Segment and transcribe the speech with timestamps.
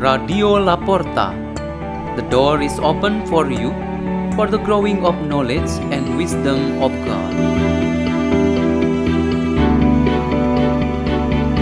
[0.00, 1.36] Radio Laporta.
[2.16, 3.68] The door is open for you
[4.34, 7.34] for the growing of knowledge and wisdom of God.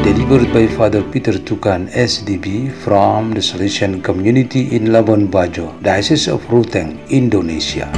[0.06, 6.46] Delivered by Father Peter Tukan, SDB, from the Salesian Community in Labuan Bajo, Diocese of
[6.46, 7.90] Ruteng, Indonesia.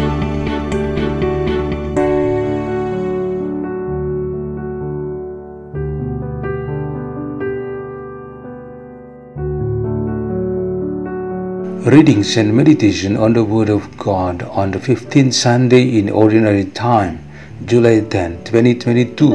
[11.85, 17.25] Readings and meditation on the Word of God on the 15th Sunday in Ordinary Time,
[17.65, 19.31] July 10, 2022.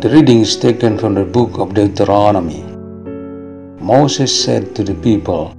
[0.00, 2.62] The reading is taken from the book of Deuteronomy.
[3.82, 5.56] Moses said to the people,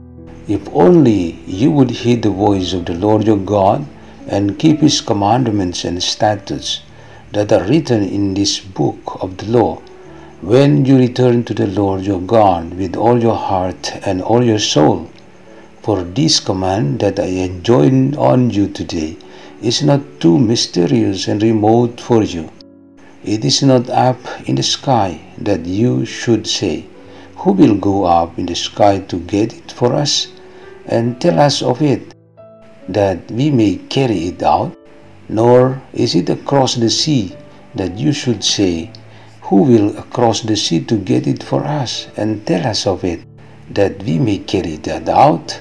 [0.47, 3.83] If only you would heed the voice of the Lord your God
[4.27, 6.81] and keep his commandments and statutes
[7.31, 9.81] that are written in this book of the law,
[10.41, 14.59] when you return to the Lord your God with all your heart and all your
[14.59, 15.09] soul.
[15.81, 19.17] For this command that I enjoin on you today
[19.61, 22.49] is not too mysterious and remote for you.
[23.23, 24.17] It is not up
[24.49, 26.85] in the sky that you should say,
[27.37, 30.27] Who will go up in the sky to get it for us
[30.87, 32.15] and tell us of it,
[32.89, 34.75] that we may carry it out?
[35.31, 37.35] Nor is it across the sea
[37.73, 38.91] that you should say,
[39.43, 43.21] Who will across the sea to get it for us and tell us of it,
[43.71, 45.59] that we may carry that out?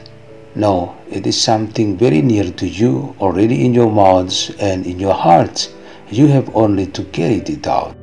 [0.56, 5.14] No, it is something very near to you, already in your mouths and in your
[5.14, 5.72] hearts.
[6.10, 7.96] You have only to carry it out.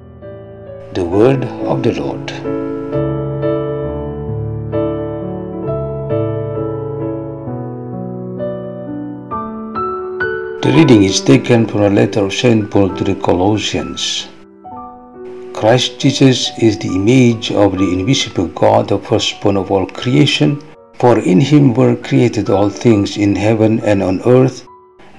[0.94, 2.57] The word of the Lord.
[10.60, 12.70] The reading is taken from a letter of St.
[12.72, 14.28] Paul to the Colossians.
[15.54, 20.60] Christ Jesus is the image of the invisible God, the firstborn of all creation.
[20.96, 24.66] For in him were created all things in heaven and on earth,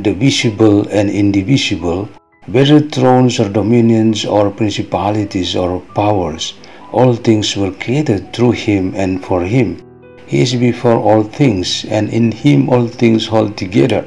[0.00, 2.08] the visible and indivisible,
[2.46, 6.54] whether thrones or dominions or principalities or powers.
[6.90, 9.80] All things were created through him and for him.
[10.26, 14.04] He is before all things, and in him all things hold together.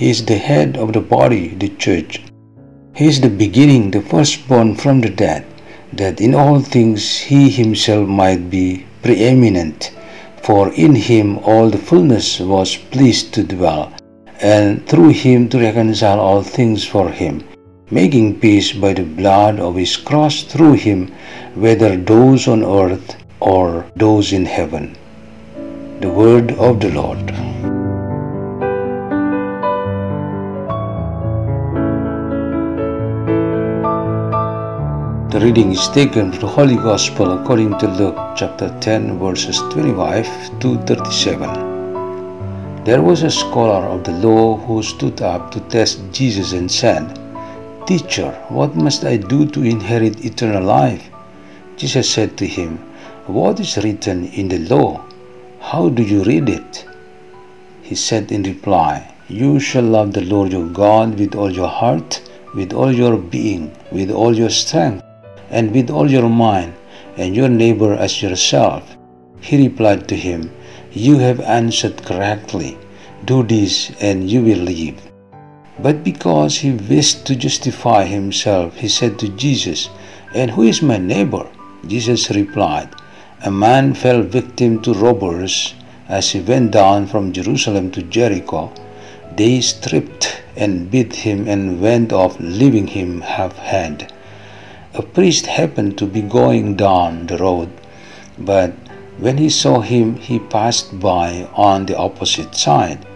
[0.00, 2.22] He is the head of the body, the church.
[2.94, 5.44] He is the beginning, the firstborn from the dead,
[5.92, 9.90] that in all things he himself might be preeminent.
[10.42, 13.92] For in him all the fullness was pleased to dwell,
[14.40, 17.44] and through him to reconcile all things for him,
[17.90, 21.12] making peace by the blood of his cross through him,
[21.54, 24.96] whether those on earth or those in heaven.
[26.00, 27.39] The word of the Lord.
[35.40, 40.76] Reading is taken from the Holy Gospel according to Luke chapter 10 verses 25 to
[40.84, 42.84] 37.
[42.84, 47.18] There was a scholar of the law who stood up to test Jesus and said,
[47.86, 51.08] Teacher, what must I do to inherit eternal life?
[51.78, 52.76] Jesus said to him,
[53.26, 55.02] What is written in the law?
[55.60, 56.84] How do you read it?
[57.80, 62.20] He said in reply, You shall love the Lord your God with all your heart,
[62.54, 65.06] with all your being, with all your strength
[65.50, 66.72] and with all your mind,
[67.16, 68.96] and your neighbor as yourself.
[69.40, 70.50] He replied to him,
[70.92, 72.78] You have answered correctly.
[73.24, 75.00] Do this, and you will live.
[75.78, 79.90] But because he wished to justify himself, he said to Jesus,
[80.34, 81.46] And who is my neighbor?
[81.86, 82.88] Jesus replied,
[83.44, 85.74] A man fell victim to robbers
[86.08, 88.72] as he went down from Jerusalem to Jericho.
[89.36, 94.12] They stripped and beat him and went off, leaving him half dead
[94.92, 97.70] a priest happened to be going down the road,
[98.36, 98.72] but
[99.18, 103.06] when he saw him, he passed by on the opposite side.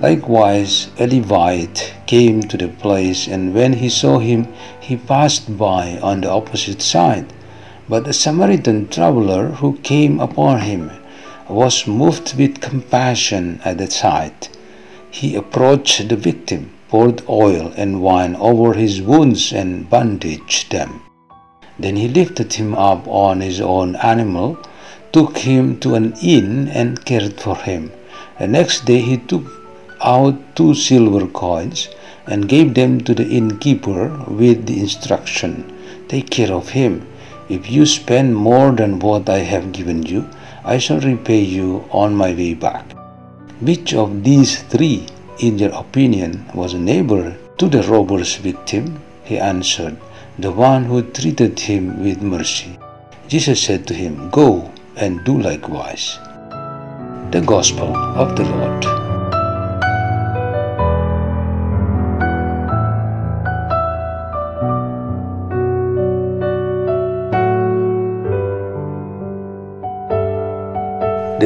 [0.00, 4.48] Likewise, a Levite came to the place, and when he saw him,
[4.80, 7.32] he passed by on the opposite side.
[7.88, 10.90] But a Samaritan traveler who came upon him
[11.48, 14.48] was moved with compassion at the sight.
[15.08, 21.02] He approached the victim poured oil and wine over his wounds and bandaged them.
[21.78, 24.58] Then he lifted him up on his own animal,
[25.12, 27.92] took him to an inn, and cared for him.
[28.38, 29.44] The next day he took
[30.00, 31.90] out two silver coins
[32.26, 35.52] and gave them to the innkeeper with the instruction
[36.08, 37.06] Take care of him.
[37.50, 40.24] If you spend more than what I have given you,
[40.64, 42.86] I shall repay you on my way back.
[43.60, 45.06] Which of these three
[45.38, 49.02] in your opinion, was a neighbor to the robber's victim?
[49.24, 49.96] He answered,
[50.38, 52.78] the one who treated him with mercy.
[53.26, 56.18] Jesus said to him, Go and do likewise.
[57.30, 59.05] The Gospel of the Lord.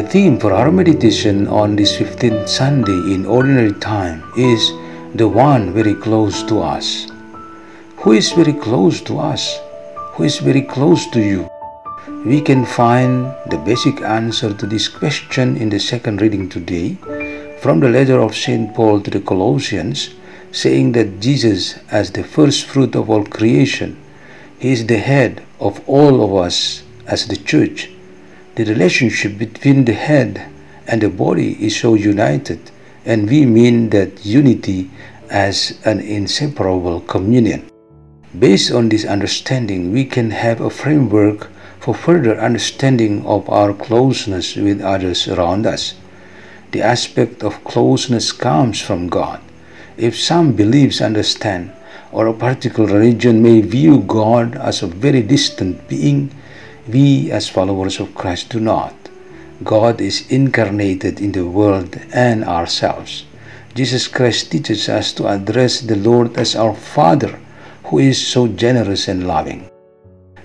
[0.00, 4.70] The theme for our meditation on this 15th Sunday in Ordinary Time is
[5.14, 7.12] the one very close to us.
[7.98, 9.60] Who is very close to us?
[10.14, 11.50] Who is very close to you?
[12.24, 16.96] We can find the basic answer to this question in the second reading today
[17.60, 18.74] from the letter of St.
[18.74, 20.14] Paul to the Colossians,
[20.50, 24.00] saying that Jesus, as the first fruit of all creation,
[24.58, 27.90] he is the head of all of us as the church
[28.60, 30.52] the relationship between the head
[30.86, 32.60] and the body is so united,
[33.06, 34.90] and we mean that unity
[35.30, 37.64] as an inseparable communion.
[38.38, 41.48] Based on this understanding, we can have a framework
[41.78, 45.94] for further understanding of our closeness with others around us.
[46.72, 49.40] The aspect of closeness comes from God.
[49.96, 51.72] If some beliefs understand,
[52.12, 56.30] or a particular religion may view God as a very distant being,
[56.88, 58.94] we, as followers of Christ, do not.
[59.62, 63.24] God is incarnated in the world and ourselves.
[63.74, 67.38] Jesus Christ teaches us to address the Lord as our Father,
[67.84, 69.70] who is so generous and loving.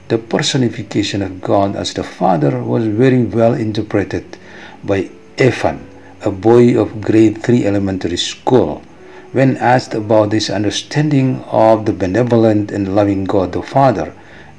[0.10, 4.38] The personification of God as the Father was very well interpreted
[4.84, 5.88] by Evan,
[6.22, 8.84] a boy of grade 3 elementary school.
[9.32, 14.14] When asked about his understanding of the benevolent and loving God the Father,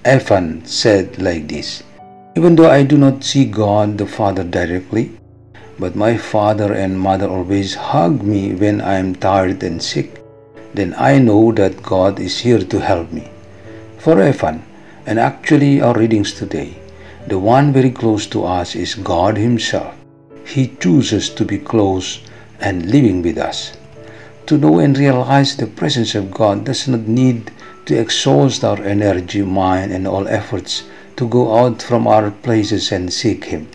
[0.07, 1.83] Evan said like this
[2.37, 5.19] Even though I do not see God the Father directly,
[5.81, 10.23] but my father and mother always hug me when I am tired and sick,
[10.75, 13.29] then I know that God is here to help me.
[13.99, 14.63] For Evan,
[15.07, 16.79] and actually our readings today,
[17.27, 19.93] the one very close to us is God Himself.
[20.45, 22.21] He chooses to be close
[22.61, 23.77] and living with us.
[24.47, 27.51] To know and realize the presence of God does not need
[27.87, 30.83] to exhaust our energy, mind, and all efforts
[31.17, 33.69] to go out from our places and seek Him.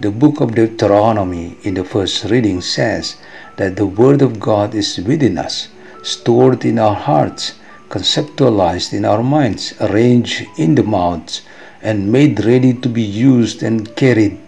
[0.00, 3.16] The book of Deuteronomy in the first reading says
[3.56, 5.68] that the Word of God is within us,
[6.02, 7.54] stored in our hearts,
[7.88, 11.40] conceptualized in our minds, arranged in the mouths,
[11.80, 14.38] and made ready to be used and carried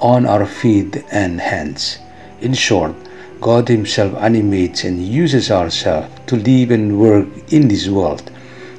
[0.00, 1.98] on our feet and hands.
[2.40, 2.94] In short,
[3.38, 8.30] God Himself animates and uses ourselves to live and work in this world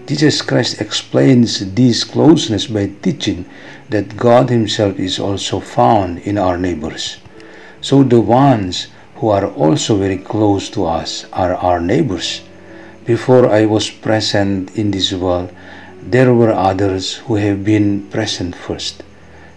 [0.07, 3.43] Jesus Christ explains this closeness by teaching
[3.89, 7.17] that God Himself is also found in our neighbors.
[7.81, 12.39] So the ones who are also very close to us are our neighbors.
[13.03, 15.53] Before I was present in this world,
[16.01, 19.03] there were others who have been present first,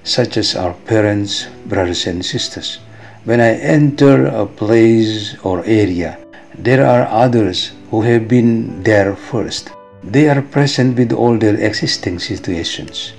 [0.02, 2.81] such as our parents, brothers, and sisters.
[3.23, 6.19] When I enter a place or area,
[6.58, 9.70] there are others who have been there first.
[10.02, 13.12] They are present with all their existing situations.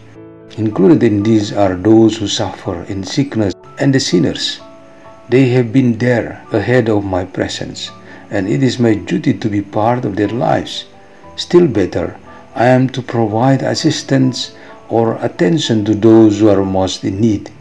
[0.58, 4.60] Included in these are those who suffer in sickness and the sinners.
[5.30, 7.92] They have been there ahead of my presence,
[8.32, 10.86] and it is my duty to be part of their lives.
[11.36, 12.20] Still better,
[12.56, 14.56] I am to provide assistance
[14.90, 17.52] or attention to those who are most in need.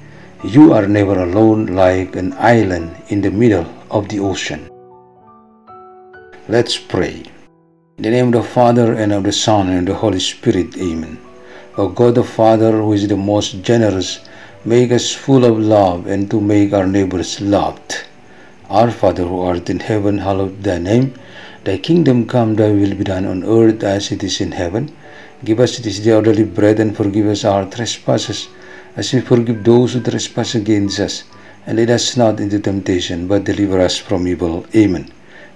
[0.43, 4.71] You are never alone like an island in the middle of the ocean.
[6.49, 7.25] Let's pray.
[8.01, 10.75] In the name of the Father, and of the Son, and of the Holy Spirit.
[10.79, 11.19] Amen.
[11.77, 14.21] O God the Father, who is the most generous,
[14.65, 18.05] make us full of love, and to make our neighbors loved.
[18.71, 21.13] Our Father who art in heaven, hallowed thy name.
[21.65, 24.97] Thy kingdom come, thy will be done on earth as it is in heaven.
[25.45, 28.49] Give us this day our daily bread, and forgive us our trespasses,
[28.97, 31.25] as we forgive those who trespass against us.
[31.67, 34.65] And lead us not into temptation, but deliver us from evil.
[34.75, 35.13] Amen.